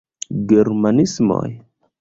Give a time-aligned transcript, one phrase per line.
[0.51, 1.55] Germanismoj?